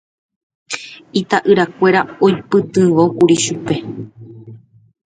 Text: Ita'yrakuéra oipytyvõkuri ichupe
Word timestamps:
Ita'yrakuéra 1.21 2.01
oipytyvõkuri 2.25 3.35
ichupe 3.41 3.75